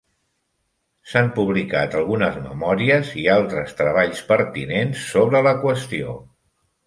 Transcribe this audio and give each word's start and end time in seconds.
S'han 1.09 1.27
publicat 1.35 1.97
algunes 1.99 2.39
memòries 2.45 3.11
i 3.23 3.27
antres 3.35 3.77
treballs 3.81 4.23
pertinents 4.33 5.05
sobre 5.11 5.43
la 5.49 5.53
qüestió. 5.67 6.17